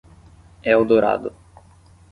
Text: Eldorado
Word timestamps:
Eldorado 0.63 1.31